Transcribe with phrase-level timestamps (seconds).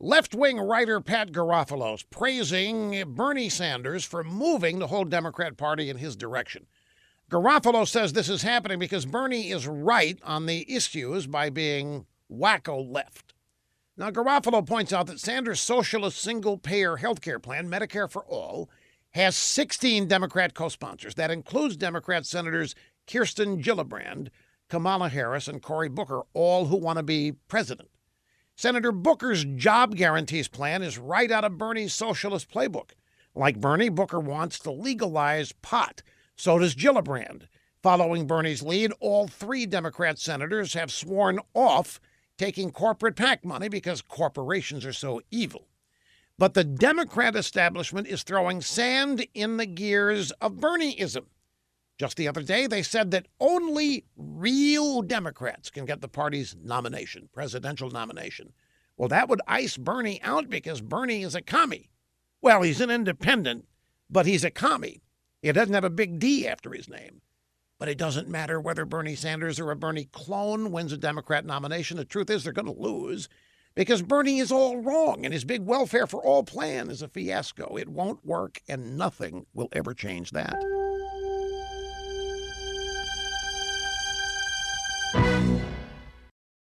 [0.00, 5.96] Left wing writer Pat Garofalo's praising Bernie Sanders for moving the whole Democrat Party in
[5.96, 6.66] his direction.
[7.28, 12.88] Garofalo says this is happening because Bernie is right on the issues by being wacko
[12.88, 13.34] left.
[13.96, 18.70] Now, Garofalo points out that Sanders' socialist single payer health care plan, Medicare for All,
[19.10, 21.16] has 16 Democrat co sponsors.
[21.16, 22.76] That includes Democrat Senators
[23.08, 24.28] Kirsten Gillibrand,
[24.68, 27.88] Kamala Harris, and Cory Booker, all who want to be president.
[28.58, 32.90] Senator Booker's job guarantees plan is right out of Bernie's socialist playbook.
[33.32, 36.02] Like Bernie, Booker wants to legalize pot.
[36.34, 37.42] So does Gillibrand.
[37.84, 42.00] Following Bernie's lead, all three Democrat senators have sworn off
[42.36, 45.68] taking corporate PAC money because corporations are so evil.
[46.36, 51.26] But the Democrat establishment is throwing sand in the gears of Bernieism.
[51.98, 57.28] Just the other day, they said that only real Democrats can get the party's nomination,
[57.32, 58.52] presidential nomination.
[58.96, 61.90] Well, that would ice Bernie out because Bernie is a commie.
[62.40, 63.66] Well, he's an independent,
[64.08, 65.02] but he's a commie.
[65.42, 67.20] He doesn't have a big D after his name.
[67.80, 71.96] But it doesn't matter whether Bernie Sanders or a Bernie clone wins a Democrat nomination.
[71.96, 73.28] The truth is, they're going to lose
[73.74, 77.76] because Bernie is all wrong and his big welfare for all plan is a fiasco.
[77.76, 80.77] It won't work, and nothing will ever change that.